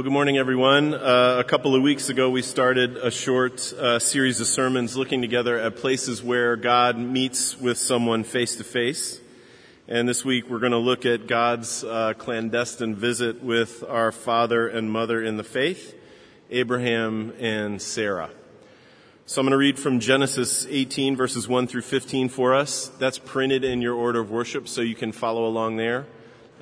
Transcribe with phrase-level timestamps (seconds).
[0.00, 0.94] Well, good morning, everyone.
[0.94, 5.20] Uh, a couple of weeks ago, we started a short uh, series of sermons looking
[5.20, 9.20] together at places where God meets with someone face to face.
[9.88, 14.68] And this week, we're going to look at God's uh, clandestine visit with our father
[14.68, 15.94] and mother in the faith,
[16.50, 18.30] Abraham and Sarah.
[19.26, 22.88] So I'm going to read from Genesis 18, verses 1 through 15 for us.
[22.98, 26.06] That's printed in your order of worship, so you can follow along there.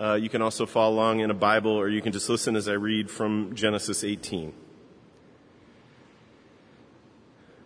[0.01, 2.69] Uh, you can also follow along in a Bible, or you can just listen as
[2.69, 4.53] I read from Genesis 18.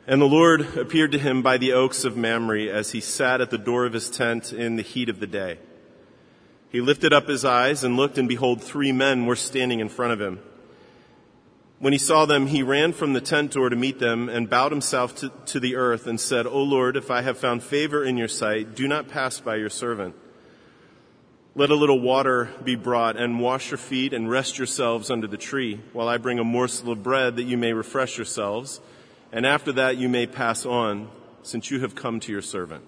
[0.06, 3.50] And the Lord appeared to him by the oaks of Mamre as he sat at
[3.50, 5.58] the door of his tent in the heat of the day.
[6.70, 10.14] He lifted up his eyes and looked, and behold, three men were standing in front
[10.14, 10.40] of him.
[11.80, 14.72] When he saw them, he ran from the tent door to meet them and bowed
[14.72, 18.16] himself to, to the earth and said, O Lord, if I have found favor in
[18.16, 20.14] your sight, do not pass by your servant.
[21.54, 25.36] Let a little water be brought and wash your feet and rest yourselves under the
[25.36, 28.80] tree while I bring a morsel of bread that you may refresh yourselves.
[29.32, 31.10] And after that you may pass on
[31.42, 32.84] since you have come to your servant.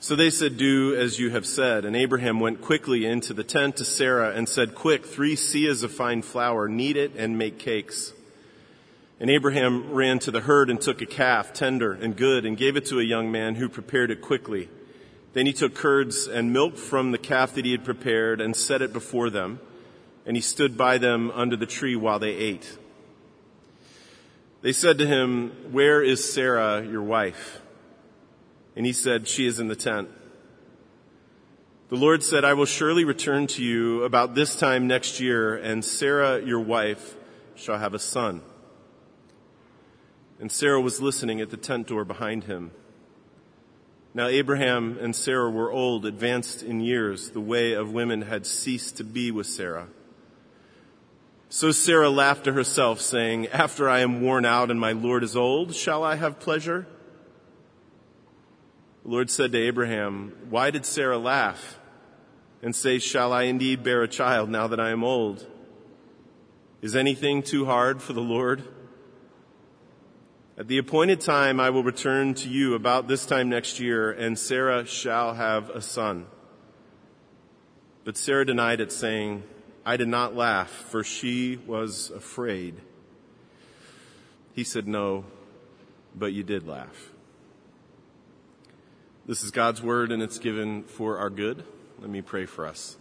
[0.00, 1.84] So they said, do as you have said.
[1.84, 5.92] And Abraham went quickly into the tent to Sarah and said, quick, three seahs of
[5.92, 8.14] fine flour, knead it and make cakes.
[9.20, 12.74] And Abraham ran to the herd and took a calf, tender and good, and gave
[12.74, 14.70] it to a young man who prepared it quickly.
[15.36, 18.80] Then he took curds and milk from the calf that he had prepared and set
[18.80, 19.60] it before them,
[20.24, 22.78] and he stood by them under the tree while they ate.
[24.62, 27.60] They said to him, Where is Sarah, your wife?
[28.76, 30.08] And he said, She is in the tent.
[31.90, 35.84] The Lord said, I will surely return to you about this time next year, and
[35.84, 37.14] Sarah, your wife,
[37.56, 38.40] shall have a son.
[40.40, 42.70] And Sarah was listening at the tent door behind him.
[44.16, 47.32] Now Abraham and Sarah were old, advanced in years.
[47.32, 49.88] The way of women had ceased to be with Sarah.
[51.50, 55.36] So Sarah laughed to herself, saying, After I am worn out and my Lord is
[55.36, 56.86] old, shall I have pleasure?
[59.02, 61.78] The Lord said to Abraham, Why did Sarah laugh
[62.62, 65.46] and say, Shall I indeed bear a child now that I am old?
[66.80, 68.62] Is anything too hard for the Lord?
[70.58, 74.38] At the appointed time, I will return to you about this time next year, and
[74.38, 76.24] Sarah shall have a son.
[78.04, 79.42] But Sarah denied it, saying,
[79.84, 82.76] I did not laugh, for she was afraid.
[84.54, 85.26] He said, No,
[86.14, 87.10] but you did laugh.
[89.26, 91.64] This is God's word, and it's given for our good.
[92.00, 92.96] Let me pray for us.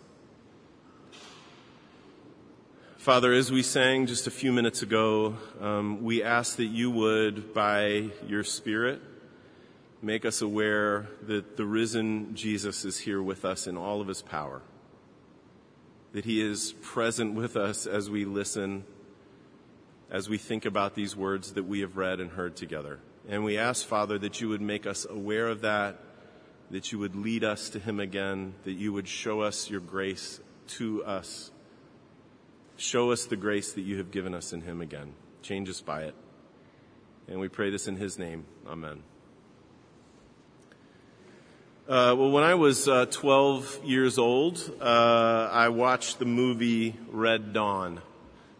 [3.05, 7.53] Father, as we sang just a few minutes ago, um, we ask that you would,
[7.53, 8.99] by your Spirit,
[10.01, 14.23] make us aware that the risen Jesus is here with us in all of his
[14.23, 14.63] power,
[16.13, 18.83] that he is present with us as we listen,
[20.09, 23.01] as we think about these words that we have read and heard together.
[23.29, 25.99] And we ask, Father, that you would make us aware of that,
[26.71, 30.39] that you would lead us to him again, that you would show us your grace
[30.69, 31.51] to us
[32.77, 35.13] Show us the grace that you have given us in him again.
[35.41, 36.15] Change us by it.
[37.27, 38.45] And we pray this in his name.
[38.67, 39.01] Amen.
[41.87, 47.53] Uh, well, when I was uh, 12 years old, uh, I watched the movie Red
[47.53, 48.01] Dawn.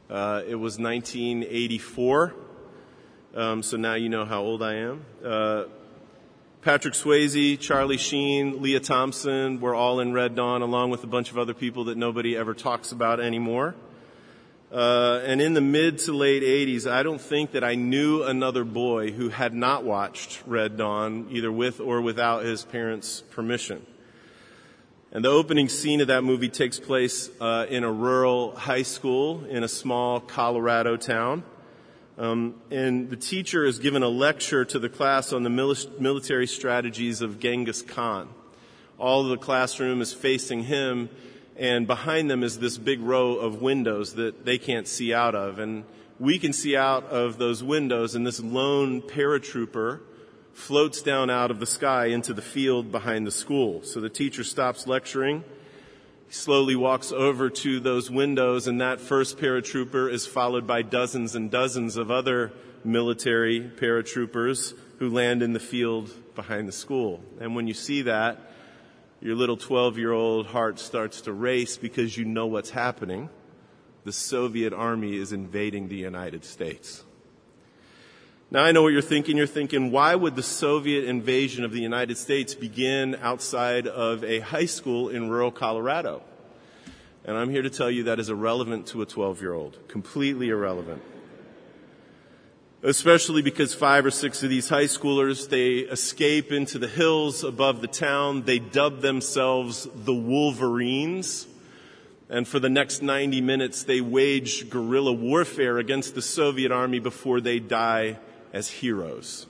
[0.10, 2.36] Uh, it was 1984,
[3.34, 5.06] um, so now you know how old I am.
[5.24, 5.64] Uh,
[6.62, 11.32] Patrick Swayze, Charlie Sheen, Lea Thompson were all in Red Dawn, along with a bunch
[11.32, 13.76] of other people that nobody ever talks about anymore.
[14.72, 18.64] Uh, and in the mid to late 80s, I don't think that I knew another
[18.64, 23.86] boy who had not watched Red Dawn, either with or without his parents' permission.
[25.12, 29.46] And the opening scene of that movie takes place uh, in a rural high school
[29.46, 31.44] in a small Colorado town.
[32.18, 37.22] Um, and the teacher is given a lecture to the class on the military strategies
[37.22, 38.30] of Genghis Khan.
[38.98, 41.10] All of the classroom is facing him,
[41.58, 45.60] and behind them is this big row of windows that they can't see out of.
[45.60, 45.86] And
[46.20, 50.02] we can see out of those windows, and this lone paratrooper
[50.54, 53.84] floats down out of the sky into the field behind the school.
[53.84, 55.44] So the teacher stops lecturing.
[56.28, 61.36] He slowly walks over to those windows, and that first paratrooper is followed by dozens
[61.36, 62.52] and dozens of other
[62.84, 67.22] military paratroopers who land in the field behind the school.
[67.40, 68.52] And when you see that,
[69.22, 73.30] your little 12 year old heart starts to race because you know what's happening.
[74.04, 77.04] The Soviet army is invading the United States.
[78.52, 79.38] Now I know what you're thinking.
[79.38, 84.40] You're thinking, why would the Soviet invasion of the United States begin outside of a
[84.42, 86.22] high school in rural Colorado?
[87.24, 89.80] And I'm here to tell you that is irrelevant to a 12 year old.
[89.88, 91.02] Completely irrelevant.
[92.86, 97.82] Especially because five or six of these high schoolers, they escape into the hills above
[97.82, 98.44] the town.
[98.44, 101.48] They dub themselves the Wolverines.
[102.30, 107.42] And for the next 90 minutes, they wage guerrilla warfare against the Soviet army before
[107.42, 108.20] they die
[108.54, 109.48] as heroes.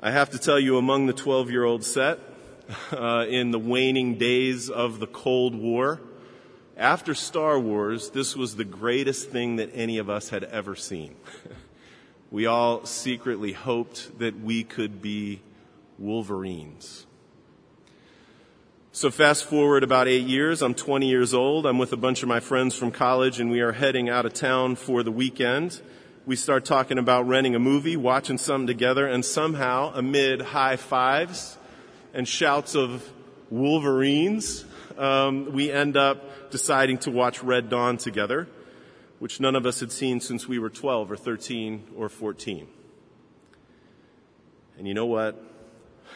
[0.00, 2.18] I have to tell you, among the 12 year old set,
[2.92, 6.00] uh, in the waning days of the Cold War.
[6.78, 11.16] After Star Wars, this was the greatest thing that any of us had ever seen.
[12.30, 15.40] we all secretly hoped that we could be
[15.98, 17.04] Wolverines.
[18.92, 20.62] So fast forward about eight years.
[20.62, 21.66] I'm 20 years old.
[21.66, 24.32] I'm with a bunch of my friends from college and we are heading out of
[24.32, 25.80] town for the weekend.
[26.26, 31.58] We start talking about renting a movie, watching something together, and somehow amid high fives
[32.14, 33.10] and shouts of
[33.50, 34.64] Wolverines,
[34.98, 38.48] um, we end up deciding to watch Red Dawn together,
[39.18, 42.66] which none of us had seen since we were 12 or 13 or 14.
[44.76, 45.40] And you know what?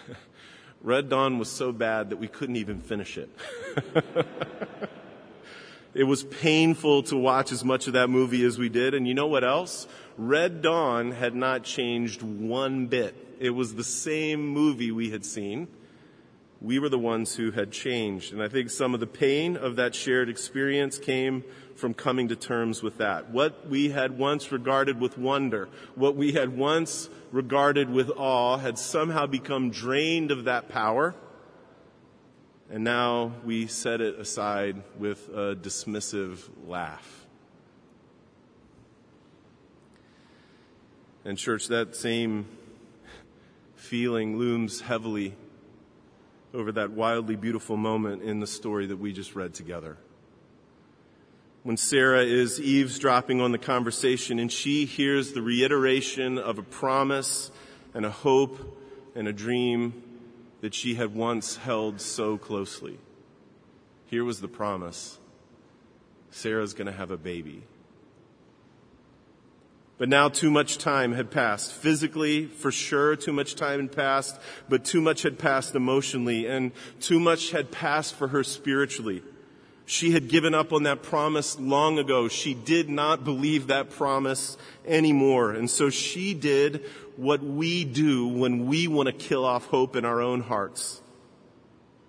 [0.83, 3.31] Red Dawn was so bad that we couldn't even finish it.
[5.95, 8.95] it was painful to watch as much of that movie as we did.
[8.95, 9.87] And you know what else?
[10.19, 13.15] Red Dawn had not changed one bit.
[13.39, 15.69] It was the same movie we had seen
[16.63, 18.33] we were the ones who had changed.
[18.33, 21.43] And I think some of the pain of that shared experience came
[21.75, 23.31] from coming to terms with that.
[23.31, 28.79] What we had once regarded with wonder, what we had once regarded with awe had
[28.79, 31.17] somehow become drained of that power.
[32.71, 37.27] And now we set it aside with a dismissive laugh.
[41.25, 42.47] And church, that same
[43.75, 45.35] feeling looms heavily
[46.55, 49.97] over that wildly beautiful moment in the story that we just read together.
[51.63, 57.51] When Sarah is eavesdropping on the conversation and she hears the reiteration of a promise
[57.95, 58.79] and a hope
[59.15, 60.03] and a dream
[60.61, 62.99] that she had once held so closely.
[64.07, 65.19] Here was the promise.
[66.31, 67.63] Sarah's going to have a baby.
[70.03, 71.73] But now too much time had passed.
[71.73, 74.37] Physically, for sure, too much time had passed,
[74.69, 79.23] but too much had passed emotionally, and too much had passed for her spiritually.
[79.87, 82.27] She had given up on that promise long ago.
[82.27, 85.53] She did not believe that promise anymore.
[85.53, 86.85] And so she did
[87.15, 91.01] what we do when we want to kill off hope in our own hearts.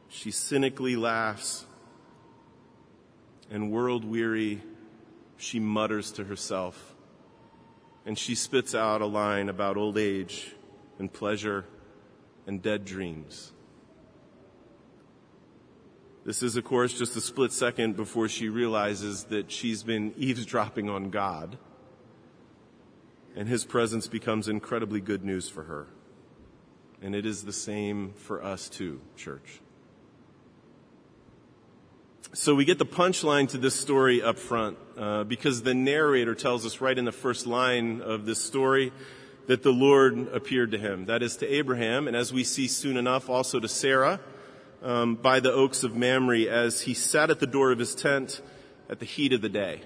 [0.09, 1.67] She cynically laughs
[3.51, 4.63] and world weary,
[5.37, 6.92] she mutters to herself,
[8.05, 10.53] and she spits out a line about old age
[10.99, 11.65] and pleasure
[12.45, 13.51] and dead dreams.
[16.25, 20.89] This is, of course, just a split second before she realizes that she's been eavesdropping
[20.89, 21.57] on God,
[23.35, 25.87] and His presence becomes incredibly good news for her.
[27.01, 29.59] And it is the same for us too, church.
[32.35, 36.65] So we get the punchline to this story up front uh, because the narrator tells
[36.65, 38.91] us right in the first line of this story
[39.45, 41.05] that the Lord appeared to him.
[41.05, 44.19] That is to Abraham, and as we see soon enough, also to Sarah
[44.81, 48.41] um, by the oaks of Mamre as he sat at the door of his tent
[48.89, 49.81] at the heat of the day.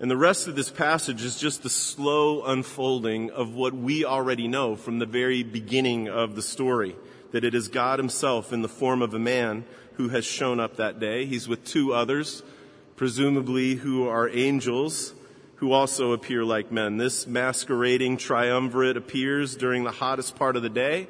[0.00, 4.48] And the rest of this passage is just the slow unfolding of what we already
[4.48, 6.96] know from the very beginning of the story
[7.30, 9.64] that it is God Himself in the form of a man
[9.94, 11.26] who has shown up that day.
[11.26, 12.42] He's with two others,
[12.96, 15.14] presumably who are angels,
[15.56, 16.96] who also appear like men.
[16.96, 21.08] This masquerading triumvirate appears during the hottest part of the day,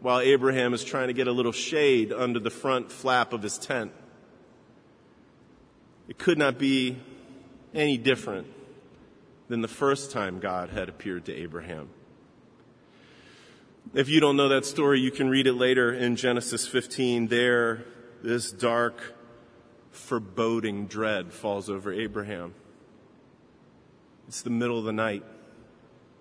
[0.00, 3.58] while Abraham is trying to get a little shade under the front flap of his
[3.58, 3.92] tent.
[6.08, 6.96] It could not be
[7.74, 8.46] any different
[9.48, 11.90] than the first time God had appeared to Abraham.
[13.94, 17.28] If you don't know that story, you can read it later in Genesis 15.
[17.28, 17.84] There,
[18.22, 19.14] this dark,
[19.90, 22.54] foreboding dread falls over Abraham.
[24.26, 25.24] It's the middle of the night,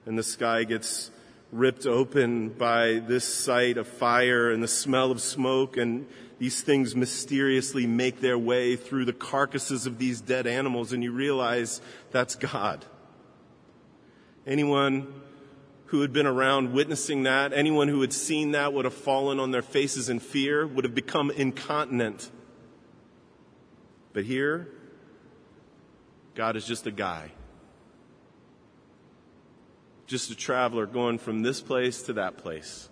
[0.06, 1.12] and the sky gets
[1.52, 6.08] ripped open by this sight of fire and the smell of smoke, and
[6.40, 11.12] these things mysteriously make their way through the carcasses of these dead animals, and you
[11.12, 12.86] realize that's God.
[14.46, 15.14] Anyone
[15.88, 19.52] who had been around witnessing that, anyone who had seen that would have fallen on
[19.52, 22.30] their faces in fear, would have become incontinent.
[24.14, 24.68] But here,
[26.36, 27.32] God is just a guy.
[30.08, 32.90] Just a traveler going from this place to that place.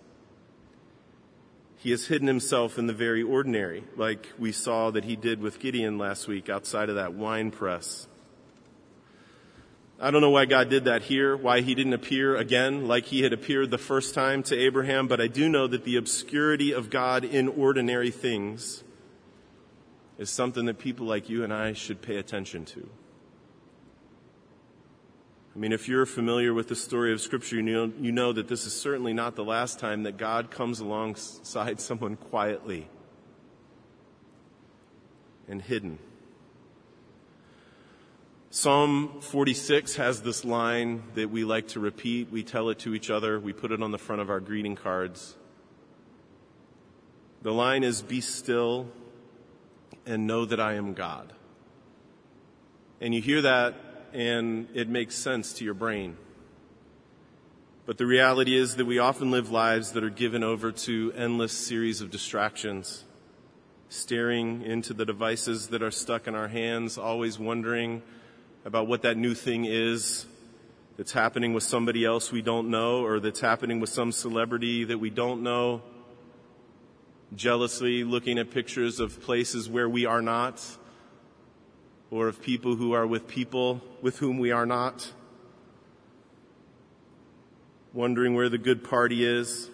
[1.78, 5.60] He has hidden himself in the very ordinary, like we saw that he did with
[5.60, 8.08] Gideon last week outside of that wine press.
[10.00, 13.22] I don't know why God did that here, why he didn't appear again like he
[13.22, 16.90] had appeared the first time to Abraham, but I do know that the obscurity of
[16.90, 18.84] God in ordinary things
[20.18, 22.90] is something that people like you and I should pay attention to.
[25.56, 28.50] I mean, if you're familiar with the story of Scripture, you know, you know that
[28.50, 32.90] this is certainly not the last time that God comes alongside someone quietly
[35.48, 36.00] and hidden.
[38.56, 42.32] Psalm 46 has this line that we like to repeat.
[42.32, 43.38] We tell it to each other.
[43.38, 45.36] We put it on the front of our greeting cards.
[47.42, 48.88] The line is, Be still
[50.06, 51.34] and know that I am God.
[53.02, 53.76] And you hear that
[54.14, 56.16] and it makes sense to your brain.
[57.86, 61.52] But the reality is that we often live lives that are given over to endless
[61.52, 63.04] series of distractions,
[63.90, 68.02] staring into the devices that are stuck in our hands, always wondering
[68.66, 70.26] about what that new thing is
[70.98, 74.98] that's happening with somebody else we don't know or that's happening with some celebrity that
[74.98, 75.84] we don't know.
[77.36, 80.64] Jealously looking at pictures of places where we are not
[82.10, 85.12] or of people who are with people with whom we are not.
[87.94, 89.70] Wondering where the good party is.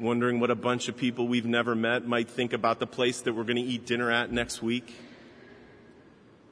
[0.00, 3.32] Wondering what a bunch of people we've never met might think about the place that
[3.32, 4.92] we're going to eat dinner at next week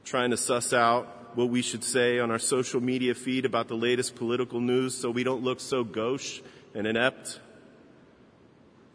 [0.07, 3.75] trying to suss out what we should say on our social media feed about the
[3.75, 6.39] latest political news so we don't look so gauche
[6.73, 7.41] and inept.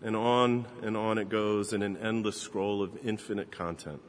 [0.00, 4.00] And on and on it goes in an endless scroll of infinite content.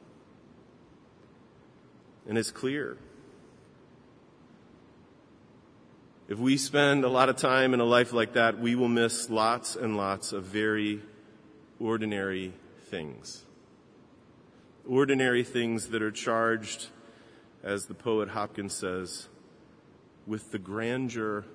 [2.25, 2.97] And it's clear.
[6.29, 9.29] If we spend a lot of time in a life like that, we will miss
[9.29, 11.01] lots and lots of very
[11.79, 12.53] ordinary
[12.89, 13.43] things
[14.87, 16.87] ordinary things that are charged,
[17.63, 19.27] as the poet Hopkins says,
[20.27, 21.45] with the grandeur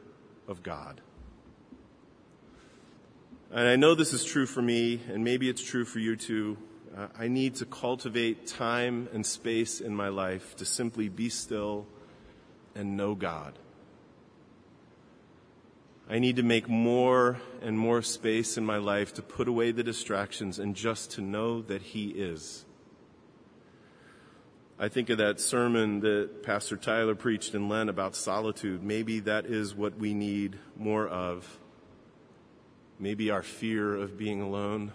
[0.47, 1.01] of God.
[3.51, 6.59] And I know this is true for me, and maybe it's true for you too.
[6.97, 11.87] Uh, I need to cultivate time and space in my life to simply be still
[12.75, 13.59] and know God.
[16.11, 19.83] I need to make more and more space in my life to put away the
[19.83, 22.65] distractions and just to know that He is.
[24.81, 28.81] I think of that sermon that Pastor Tyler preached in Lent about solitude.
[28.81, 31.59] Maybe that is what we need more of.
[33.01, 34.93] Maybe our fear of being alone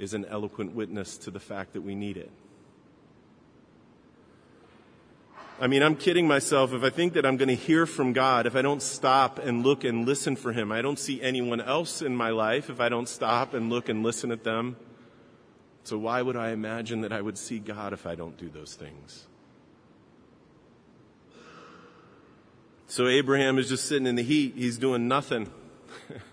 [0.00, 2.32] is an eloquent witness to the fact that we need it.
[5.60, 8.46] I mean, I'm kidding myself if I think that I'm going to hear from God
[8.46, 10.72] if I don't stop and look and listen for Him.
[10.72, 14.02] I don't see anyone else in my life if I don't stop and look and
[14.02, 14.76] listen at them.
[15.84, 18.74] So why would I imagine that I would see God if I don't do those
[18.74, 19.26] things?
[22.86, 24.54] So Abraham is just sitting in the heat.
[24.56, 25.50] He's doing nothing.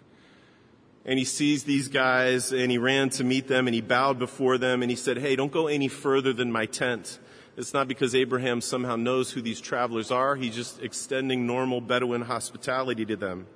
[1.06, 4.58] and he sees these guys and he ran to meet them and he bowed before
[4.58, 7.20] them and he said, Hey, don't go any further than my tent.
[7.56, 10.36] It's not because Abraham somehow knows who these travelers are.
[10.36, 13.48] He's just extending normal Bedouin hospitality to them.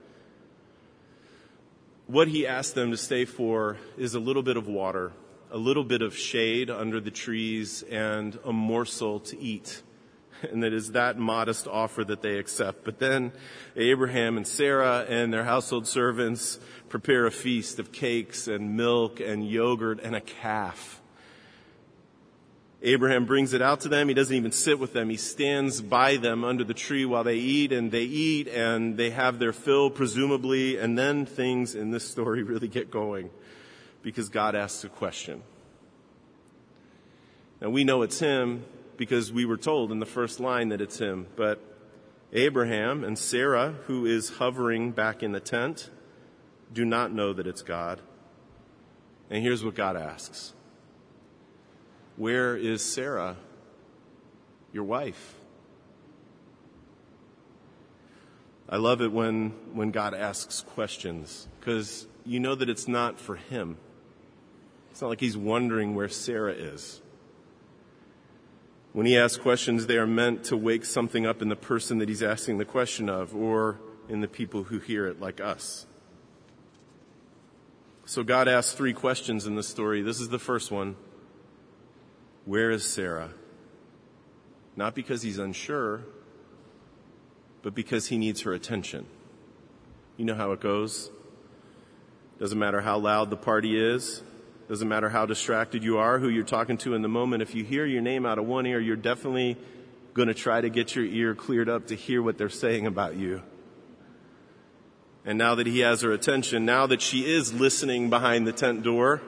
[2.08, 5.12] What he asked them to stay for is a little bit of water
[5.52, 9.82] a little bit of shade under the trees and a morsel to eat.
[10.52, 12.84] And it is that modest offer that they accept.
[12.84, 13.32] But then
[13.76, 16.58] Abraham and Sarah and their household servants
[16.90, 21.00] prepare a feast of cakes and milk and yogurt and a calf.
[22.82, 24.08] Abraham brings it out to them.
[24.08, 25.12] He doesn't even sit with them.
[25.12, 29.12] He stands by them under the tree while they eat and they eat and they
[29.12, 33.30] have their fill presumably and then things in this story really get going
[34.02, 35.44] because God asks a question.
[37.62, 38.66] Now we know it's him
[38.98, 41.60] because we were told in the first line that it's him, but
[42.34, 45.90] Abraham and Sarah, who is hovering back in the tent,
[46.74, 48.00] do not know that it's God.
[49.30, 50.54] And here's what God asks
[52.16, 53.38] Where is Sarah,
[54.72, 55.36] your wife?
[58.70, 63.36] I love it when, when God asks questions because you know that it's not for
[63.36, 63.78] him.
[64.92, 67.02] It's not like he's wondering where Sarah is.
[68.94, 72.10] When he asks questions, they are meant to wake something up in the person that
[72.10, 73.80] he's asking the question of or
[74.10, 75.86] in the people who hear it, like us.
[78.06, 80.02] So God asks three questions in this story.
[80.02, 80.98] This is the first one
[82.44, 83.32] Where is Sarah?
[84.76, 86.02] Not because he's unsure,
[87.62, 89.06] but because he needs her attention.
[90.18, 91.10] You know how it goes.
[92.40, 94.24] Doesn't matter how loud the party is.
[94.72, 97.42] Doesn't matter how distracted you are, who you're talking to in the moment.
[97.42, 99.58] If you hear your name out of one ear, you're definitely
[100.14, 103.18] going to try to get your ear cleared up to hear what they're saying about
[103.18, 103.42] you.
[105.26, 108.82] And now that he has her attention, now that she is listening behind the tent
[108.82, 109.22] door,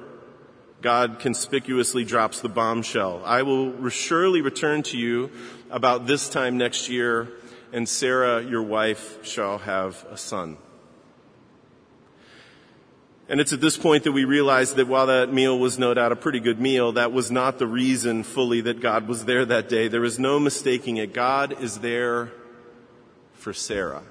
[0.81, 3.21] God conspicuously drops the bombshell.
[3.25, 5.29] I will surely return to you
[5.69, 7.27] about this time next year,
[7.73, 10.57] and Sarah, your wife, shall have a son.
[13.33, 16.11] And it's at this point that we realize that while that meal was no doubt
[16.11, 19.67] a pretty good meal, that was not the reason fully that God was there that
[19.67, 19.87] day.
[19.87, 21.15] There is no mistaking it.
[21.15, 22.31] God is there
[23.33, 24.03] for Sarah.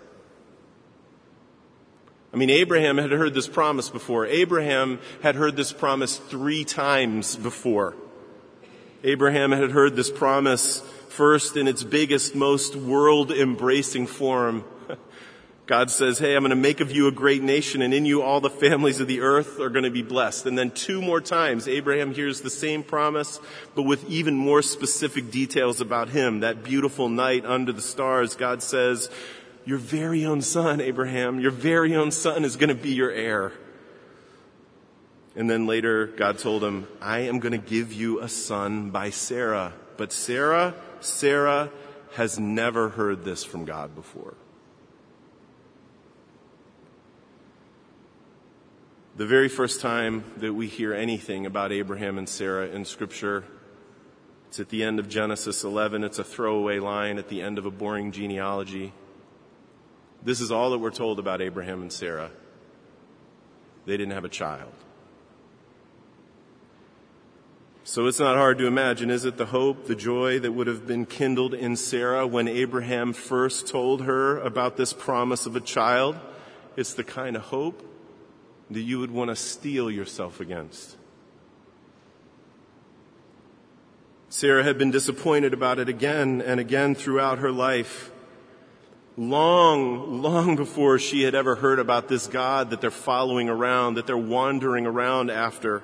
[2.34, 4.26] I mean, Abraham had heard this promise before.
[4.26, 7.94] Abraham had heard this promise three times before.
[9.04, 14.64] Abraham had heard this promise first in its biggest, most world embracing form
[15.66, 18.22] God says, Hey, I'm going to make of you a great nation, and in you
[18.22, 20.46] all the families of the earth are going to be blessed.
[20.46, 23.40] And then two more times, Abraham hears the same promise,
[23.74, 26.40] but with even more specific details about him.
[26.40, 29.08] That beautiful night under the stars, God says,
[29.64, 33.52] Your very own son, Abraham, your very own son is going to be your heir.
[35.36, 39.10] And then later, God told him, I am going to give you a son by
[39.10, 39.72] Sarah.
[39.96, 41.70] But Sarah, Sarah
[42.14, 44.34] has never heard this from God before.
[49.22, 53.44] The very first time that we hear anything about Abraham and Sarah in Scripture,
[54.48, 56.02] it's at the end of Genesis 11.
[56.02, 58.92] It's a throwaway line at the end of a boring genealogy.
[60.24, 62.32] This is all that we're told about Abraham and Sarah.
[63.86, 64.72] They didn't have a child.
[67.84, 70.84] So it's not hard to imagine, is it, the hope, the joy that would have
[70.88, 76.16] been kindled in Sarah when Abraham first told her about this promise of a child?
[76.76, 77.90] It's the kind of hope
[78.74, 80.96] that you would want to steel yourself against.
[84.28, 88.10] Sarah had been disappointed about it again and again throughout her life.
[89.18, 94.06] Long, long before she had ever heard about this God that they're following around, that
[94.06, 95.82] they're wandering around after.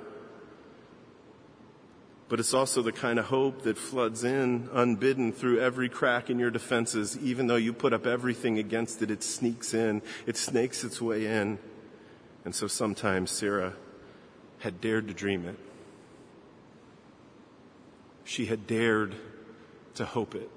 [2.28, 6.38] But it's also the kind of hope that floods in unbidden through every crack in
[6.38, 7.18] your defenses.
[7.18, 10.00] Even though you put up everything against it, it sneaks in.
[10.26, 11.58] It snakes its way in.
[12.48, 13.74] And so sometimes Sarah
[14.60, 15.58] had dared to dream it.
[18.24, 19.14] She had dared
[19.96, 20.50] to hope it.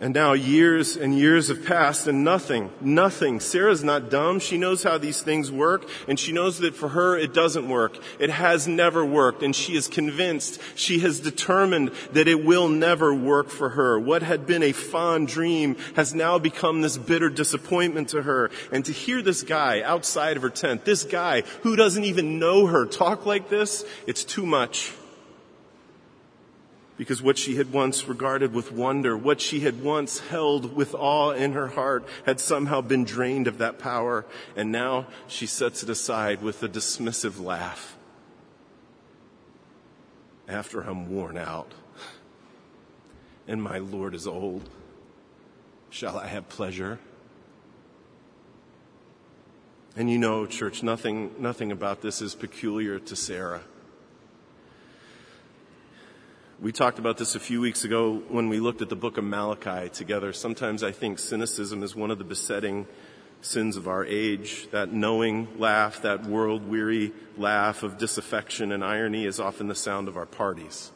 [0.00, 3.38] And now years and years have passed and nothing, nothing.
[3.38, 4.40] Sarah's not dumb.
[4.40, 7.98] She knows how these things work and she knows that for her it doesn't work.
[8.18, 13.14] It has never worked and she is convinced, she has determined that it will never
[13.14, 13.96] work for her.
[13.96, 18.50] What had been a fond dream has now become this bitter disappointment to her.
[18.72, 22.66] And to hear this guy outside of her tent, this guy who doesn't even know
[22.66, 24.92] her talk like this, it's too much
[26.96, 31.30] because what she had once regarded with wonder, what she had once held with awe
[31.30, 35.90] in her heart, had somehow been drained of that power, and now she sets it
[35.90, 37.96] aside with a dismissive laugh.
[40.46, 41.72] After I'm worn out,
[43.48, 44.68] and my Lord is old,
[45.90, 46.98] shall I have pleasure?
[49.96, 53.62] And you know, church, nothing, nothing about this is peculiar to Sarah.
[56.60, 59.24] We talked about this a few weeks ago when we looked at the book of
[59.24, 60.32] Malachi together.
[60.32, 62.86] Sometimes I think cynicism is one of the besetting
[63.40, 64.68] sins of our age.
[64.70, 70.06] That knowing laugh, that world weary laugh of disaffection and irony is often the sound
[70.06, 70.92] of our parties.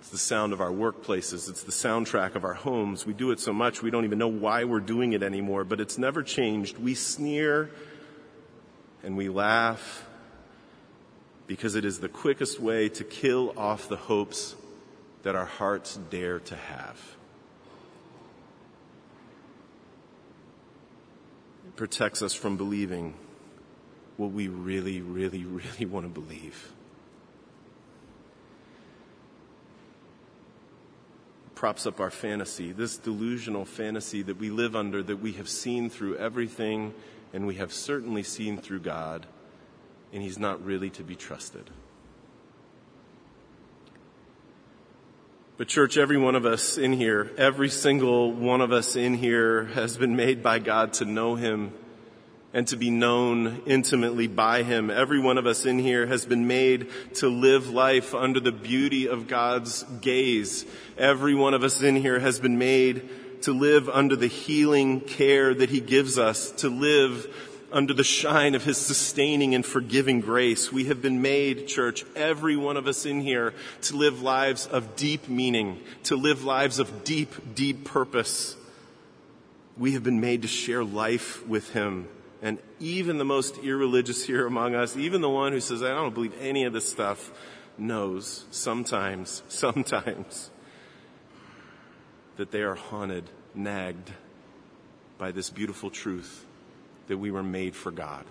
[0.00, 1.50] It's the sound of our workplaces.
[1.50, 3.04] It's the soundtrack of our homes.
[3.04, 5.80] We do it so much we don't even know why we're doing it anymore, but
[5.80, 6.78] it's never changed.
[6.78, 7.70] We sneer
[9.02, 10.06] and we laugh
[11.46, 14.54] because it is the quickest way to kill off the hopes
[15.22, 17.00] that our hearts dare to have.
[21.66, 23.14] It protects us from believing
[24.16, 26.72] what we really, really, really want to believe.
[31.62, 35.88] props up our fantasy, this delusional fantasy that we live under, that we have seen
[35.88, 36.92] through everything,
[37.32, 39.24] and we have certainly seen through God
[40.12, 41.70] and he's not really to be trusted.
[45.56, 49.66] But, church, every one of us in here, every single one of us in here
[49.66, 51.72] has been made by God to know him
[52.54, 54.90] and to be known intimately by him.
[54.90, 59.08] Every one of us in here has been made to live life under the beauty
[59.08, 60.66] of God's gaze.
[60.98, 63.08] Every one of us in here has been made
[63.42, 67.26] to live under the healing care that He gives us, to live
[67.72, 70.70] under the shine of His sustaining and forgiving grace.
[70.70, 74.94] We have been made, church, every one of us in here, to live lives of
[74.96, 78.56] deep meaning, to live lives of deep, deep purpose.
[79.76, 82.08] We have been made to share life with Him.
[82.42, 86.14] And even the most irreligious here among us, even the one who says, I don't
[86.14, 87.32] believe any of this stuff,
[87.78, 90.50] knows sometimes, sometimes,
[92.36, 94.12] that they are haunted, nagged
[95.18, 96.46] by this beautiful truth
[97.12, 98.24] that we were made for God.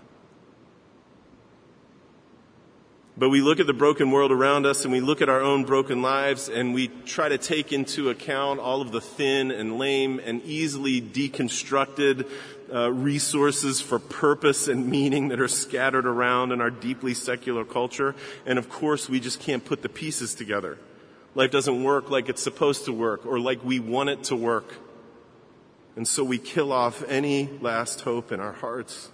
[3.16, 5.66] But we look at the broken world around us and we look at our own
[5.66, 10.20] broken lives and we try to take into account all of the thin and lame
[10.26, 12.28] and easily deconstructed
[12.74, 18.16] uh, resources for purpose and meaning that are scattered around in our deeply secular culture.
[18.48, 20.80] And of course, we just can't put the pieces together.
[21.36, 24.74] Life doesn't work like it's supposed to work or like we want it to work.
[26.02, 29.12] And so we kill off any last hope in our hearts.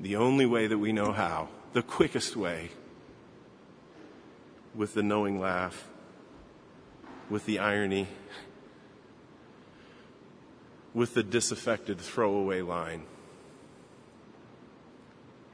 [0.00, 2.70] The only way that we know how, the quickest way,
[4.74, 5.86] with the knowing laugh,
[7.28, 8.08] with the irony,
[10.92, 13.04] with the disaffected throwaway line.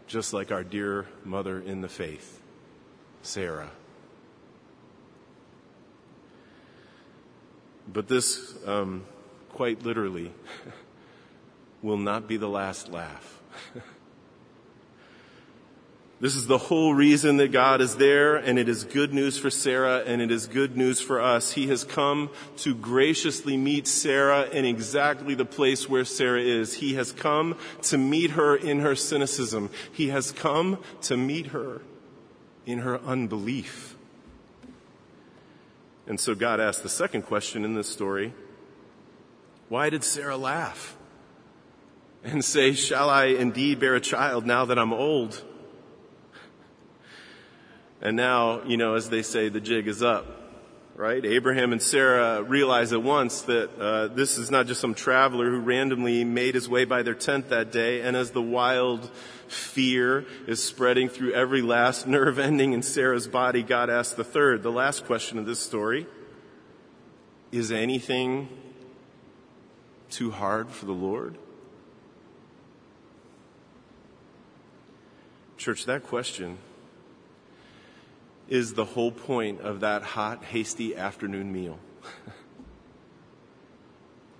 [0.06, 2.40] Just like our dear mother in the faith,
[3.20, 3.70] Sarah.
[7.86, 9.04] But this, um,
[9.56, 10.30] quite literally,
[11.82, 13.40] will not be the last laugh.
[16.18, 19.50] This is the whole reason that God is there, and it is good news for
[19.50, 21.52] Sarah, and it is good news for us.
[21.52, 26.72] He has come to graciously meet Sarah in exactly the place where Sarah is.
[26.72, 29.68] He has come to meet her in her cynicism.
[29.92, 31.82] He has come to meet her
[32.64, 33.94] in her unbelief.
[36.06, 38.32] And so God asked the second question in this story
[39.68, 40.96] Why did Sarah laugh?
[42.22, 45.42] And say, Shall I indeed bear a child now that I'm old?
[48.00, 50.26] And now, you know, as they say, the jig is up,
[50.94, 51.24] right?
[51.24, 55.60] Abraham and Sarah realize at once that uh, this is not just some traveler who
[55.60, 58.02] randomly made his way by their tent that day.
[58.02, 59.10] And as the wild
[59.48, 64.62] fear is spreading through every last nerve ending in Sarah's body, God asks the third,
[64.62, 66.06] the last question of this story
[67.50, 68.48] Is anything
[70.10, 71.36] too hard for the Lord?
[75.56, 76.58] Church, that question
[78.48, 81.78] is the whole point of that hot, hasty afternoon meal.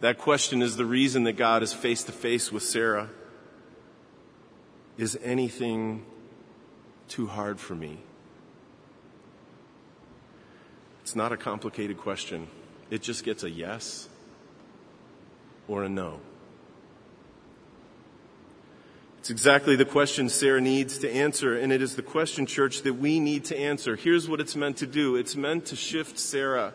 [0.00, 3.10] that question is the reason that God is face to face with Sarah.
[4.96, 6.06] Is anything
[7.08, 7.98] too hard for me?
[11.02, 12.48] It's not a complicated question.
[12.90, 14.08] It just gets a yes
[15.68, 16.20] or a no.
[19.18, 22.94] It's exactly the question Sarah needs to answer, and it is the question, church, that
[22.94, 23.96] we need to answer.
[23.96, 25.16] Here's what it's meant to do.
[25.16, 26.72] It's meant to shift Sarah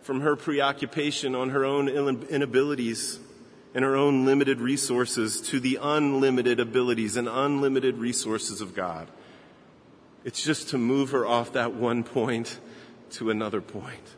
[0.00, 3.20] from her preoccupation on her own inabilities
[3.74, 9.08] and her own limited resources to the unlimited abilities and unlimited resources of God.
[10.24, 12.58] It's just to move her off that one point
[13.12, 14.14] to another point.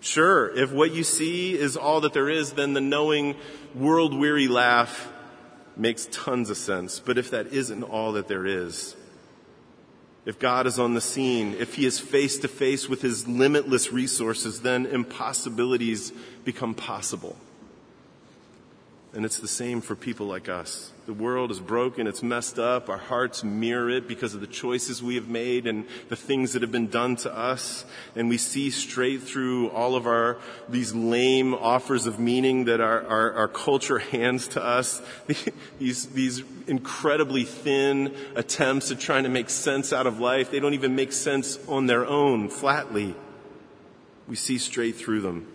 [0.00, 3.36] Sure, if what you see is all that there is, then the knowing,
[3.74, 5.12] world weary laugh
[5.76, 7.00] makes tons of sense.
[7.00, 8.96] But if that isn't all that there is,
[10.24, 13.92] if God is on the scene, if He is face to face with His limitless
[13.92, 16.12] resources, then impossibilities
[16.44, 17.36] become possible.
[19.12, 20.92] And it's the same for people like us.
[21.06, 25.02] The world is broken, it's messed up, our hearts mirror it because of the choices
[25.02, 27.84] we have made and the things that have been done to us.
[28.14, 33.04] And we see straight through all of our, these lame offers of meaning that our,
[33.04, 35.02] our, our culture hands to us.
[35.80, 40.52] these, these incredibly thin attempts at trying to make sense out of life.
[40.52, 43.16] They don't even make sense on their own, flatly.
[44.28, 45.48] We see straight through them.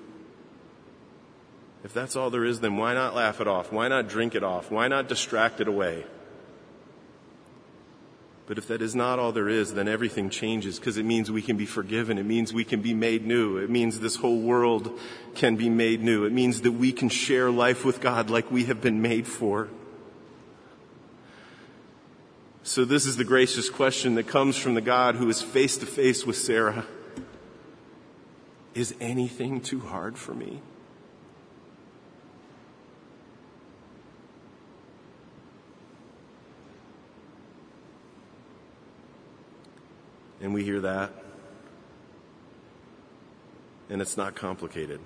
[1.85, 3.71] If that's all there is, then why not laugh it off?
[3.71, 4.71] Why not drink it off?
[4.71, 6.03] Why not distract it away?
[8.47, 11.43] But if that is not all there is, then everything changes because it means we
[11.43, 12.17] can be forgiven.
[12.17, 13.57] It means we can be made new.
[13.57, 14.99] It means this whole world
[15.35, 16.25] can be made new.
[16.25, 19.69] It means that we can share life with God like we have been made for.
[22.63, 25.85] So this is the gracious question that comes from the God who is face to
[25.85, 26.87] face with Sarah.
[28.73, 30.63] Is anything too hard for me?
[40.45, 41.11] And we hear that.
[43.89, 44.99] And it's not complicated.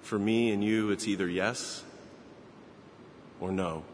[0.00, 1.84] For me and you, it's either yes
[3.42, 3.84] or no.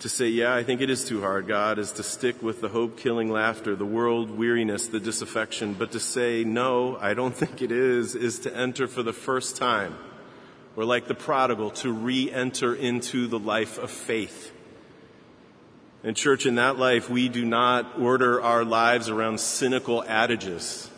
[0.00, 2.68] To say, yeah, I think it is too hard, God, is to stick with the
[2.68, 5.72] hope killing laughter, the world weariness, the disaffection.
[5.72, 9.56] But to say, no, I don't think it is, is to enter for the first
[9.56, 9.96] time,
[10.76, 14.53] or like the prodigal, to re enter into the life of faith.
[16.04, 20.90] And, church, in that life, we do not order our lives around cynical adages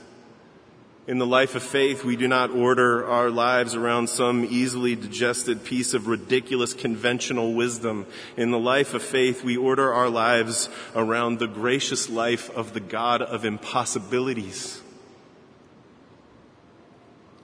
[1.06, 5.62] in the life of faith, we do not order our lives around some easily digested
[5.62, 8.06] piece of ridiculous conventional wisdom.
[8.36, 12.80] In the life of faith, we order our lives around the gracious life of the
[12.80, 14.82] God of impossibilities.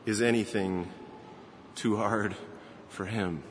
[0.07, 0.89] Is anything
[1.77, 2.35] too hard
[2.89, 3.45] for him?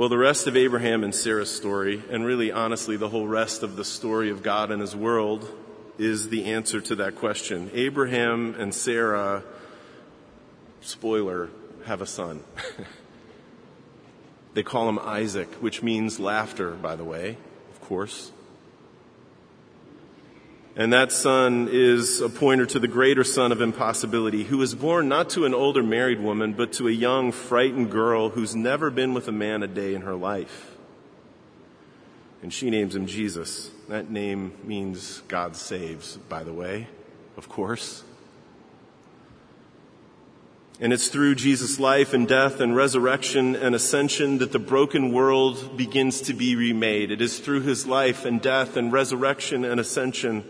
[0.00, 3.76] Well, the rest of Abraham and Sarah's story, and really honestly the whole rest of
[3.76, 5.46] the story of God and his world,
[5.98, 7.70] is the answer to that question.
[7.74, 9.42] Abraham and Sarah,
[10.80, 11.50] spoiler,
[11.84, 12.42] have a son.
[14.54, 17.36] they call him Isaac, which means laughter, by the way,
[17.70, 18.32] of course.
[20.76, 25.08] And that son is a pointer to the greater son of impossibility, who was born
[25.08, 29.12] not to an older married woman, but to a young, frightened girl who's never been
[29.12, 30.70] with a man a day in her life
[32.42, 33.70] and she names him Jesus.
[33.88, 36.88] That name means God saves, by the way,
[37.36, 38.02] of course.
[40.80, 45.76] And it's through Jesus' life and death and resurrection and ascension that the broken world
[45.76, 47.10] begins to be remade.
[47.10, 50.44] It is through his life and death and resurrection and ascension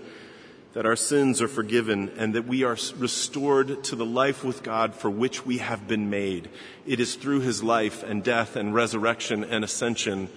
[0.73, 4.95] that our sins are forgiven and that we are restored to the life with God
[4.95, 6.49] for which we have been made.
[6.87, 10.29] It is through his life and death and resurrection and ascension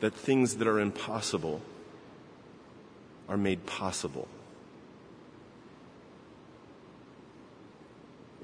[0.00, 1.60] that things that are impossible
[3.28, 4.28] are made possible.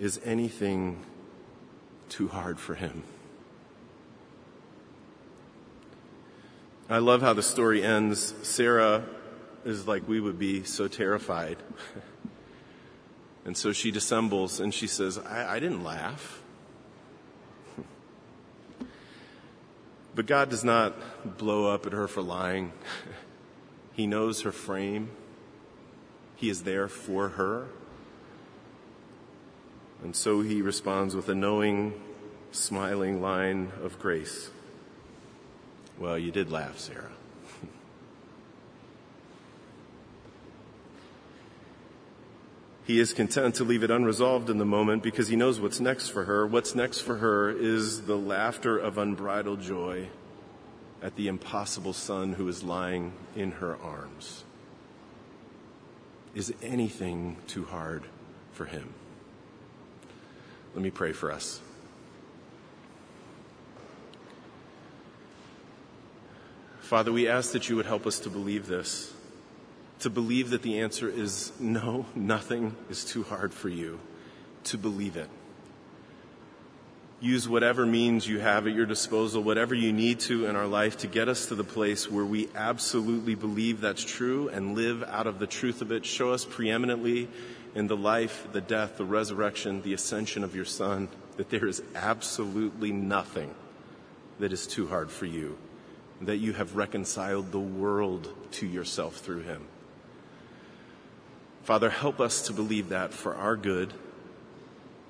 [0.00, 1.04] Is anything
[2.08, 3.02] too hard for him?
[6.90, 8.34] I love how the story ends.
[8.42, 9.04] Sarah
[9.68, 11.58] is like we would be so terrified.
[13.44, 16.42] and so she dissembles and she says, I, I didn't laugh.
[20.14, 22.72] But God does not blow up at her for lying.
[23.92, 25.10] he knows her frame.
[26.34, 27.68] He is there for her.
[30.02, 32.00] And so he responds with a knowing,
[32.50, 34.50] smiling line of grace.
[35.98, 37.12] Well, you did laugh, Sarah.
[42.88, 46.08] He is content to leave it unresolved in the moment because he knows what's next
[46.08, 46.46] for her.
[46.46, 50.08] What's next for her is the laughter of unbridled joy
[51.02, 54.42] at the impossible son who is lying in her arms.
[56.34, 58.04] Is anything too hard
[58.52, 58.94] for him?
[60.74, 61.60] Let me pray for us.
[66.80, 69.12] Father, we ask that you would help us to believe this
[70.00, 73.98] to believe that the answer is no, nothing is too hard for you,
[74.64, 75.28] to believe it.
[77.20, 80.98] Use whatever means you have at your disposal, whatever you need to in our life
[80.98, 85.26] to get us to the place where we absolutely believe that's true and live out
[85.26, 86.04] of the truth of it.
[86.04, 87.28] Show us preeminently
[87.74, 91.08] in the life, the death, the resurrection, the ascension of your Son
[91.38, 93.54] that there is absolutely nothing
[94.38, 95.56] that is too hard for you,
[96.20, 99.64] that you have reconciled the world to yourself through him.
[101.68, 103.92] Father, help us to believe that for our good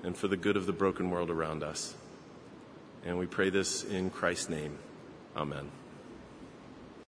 [0.03, 1.95] and for the good of the broken world around us.
[3.05, 4.77] And we pray this in Christ's name.
[5.37, 5.71] Amen.